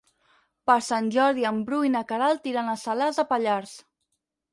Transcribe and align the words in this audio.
Per 0.69 0.77
Sant 0.85 1.09
Jordi 1.15 1.45
en 1.49 1.59
Bru 1.67 1.81
i 1.87 1.91
na 1.97 2.01
Queralt 2.13 2.47
iran 2.53 2.71
a 2.71 2.73
Salàs 2.85 3.21
de 3.21 3.27
Pallars. 3.35 3.75